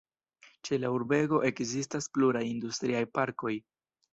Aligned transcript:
Ĉe 0.69 0.79
la 0.85 0.89
urbego 0.95 1.41
ekzistas 1.49 2.09
pluraj 2.17 2.43
industriaj 2.55 3.07
parkoj. 3.19 3.55